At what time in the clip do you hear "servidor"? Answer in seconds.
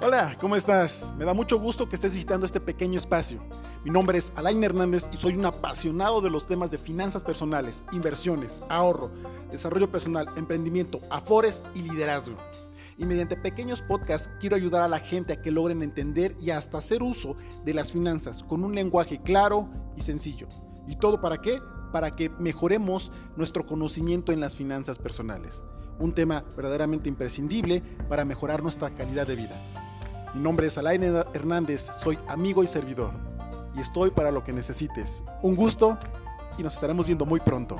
32.66-33.12